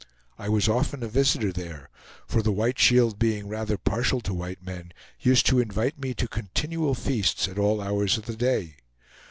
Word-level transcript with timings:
I 0.39 0.49
was 0.49 0.67
often 0.67 1.03
a 1.03 1.07
visitor 1.07 1.51
there, 1.51 1.91
for 2.25 2.41
the 2.41 2.51
White 2.51 2.79
Shield 2.79 3.19
being 3.19 3.47
rather 3.47 3.77
partial 3.77 4.19
to 4.21 4.33
white 4.33 4.65
men, 4.65 4.93
used 5.19 5.45
to 5.45 5.59
invite 5.59 5.99
me 5.99 6.15
to 6.15 6.27
continual 6.27 6.95
feasts 6.95 7.47
at 7.47 7.59
all 7.59 7.79
hours 7.79 8.17
of 8.17 8.25
the 8.25 8.35
day. 8.35 8.77